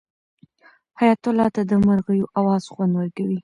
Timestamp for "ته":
1.55-1.61